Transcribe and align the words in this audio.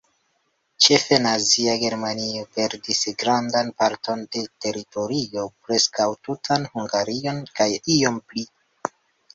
Ĉefe 0.85 1.17
Nazia 1.25 1.75
Germanio 1.83 2.41
perdis 2.57 3.03
grandan 3.25 3.69
parton 3.83 4.25
de 4.37 4.43
teritorio, 4.67 5.45
preskaŭ 5.69 6.11
tutan 6.29 6.69
Hungarion 6.75 7.45
kaj 7.61 7.71
iom 8.01 8.21
pli. 8.29 8.51